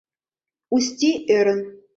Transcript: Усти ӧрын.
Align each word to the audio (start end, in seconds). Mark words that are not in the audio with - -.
Усти 0.75 1.09
ӧрын. 1.37 1.61